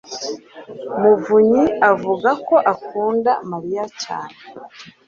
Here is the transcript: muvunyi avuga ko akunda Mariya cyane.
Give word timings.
muvunyi 1.01 1.63
avuga 1.91 2.29
ko 2.47 2.55
akunda 2.73 3.31
Mariya 3.49 3.83
cyane. 4.03 4.37